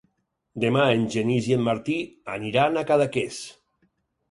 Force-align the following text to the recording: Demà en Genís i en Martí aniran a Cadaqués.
Demà 0.63 0.85
en 0.93 1.03
Genís 1.17 1.51
i 1.51 1.53
en 1.59 1.61
Martí 1.67 1.99
aniran 2.39 2.83
a 2.83 2.87
Cadaqués. 2.91 3.41